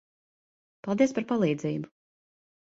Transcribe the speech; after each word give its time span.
Paldies 0.87 1.15
par 1.19 1.27
palīdzību. 1.35 1.95